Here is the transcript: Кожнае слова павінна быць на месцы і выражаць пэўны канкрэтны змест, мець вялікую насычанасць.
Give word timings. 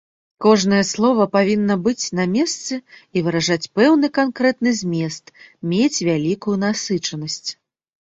Кожнае 0.43 0.77
слова 0.91 1.27
павінна 1.35 1.75
быць 1.89 2.05
на 2.21 2.25
месцы 2.37 2.79
і 2.81 3.17
выражаць 3.29 3.61
пэўны 3.77 4.07
канкрэтны 4.19 4.77
змест, 4.81 5.25
мець 5.71 5.95
вялікую 6.13 6.61
насычанасць. 6.69 7.49